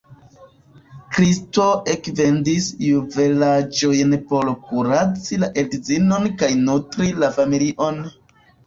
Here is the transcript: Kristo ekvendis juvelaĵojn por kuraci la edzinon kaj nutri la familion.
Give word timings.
Kristo 1.17 1.67
ekvendis 1.95 2.71
juvelaĵojn 2.85 4.19
por 4.33 4.51
kuraci 4.71 5.41
la 5.45 5.55
edzinon 5.67 6.31
kaj 6.43 6.55
nutri 6.67 7.17
la 7.23 7.33
familion. 7.41 8.07